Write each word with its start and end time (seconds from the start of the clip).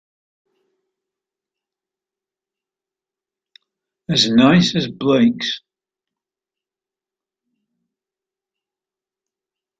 As 4.09 4.27
nice 4.29 4.75
as 4.75 4.87
Blake's? 4.87 5.61